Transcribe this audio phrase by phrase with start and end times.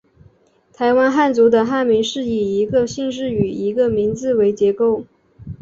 [0.73, 5.03] 台湾汉族的汉名是以一个姓氏与一个名字为结构。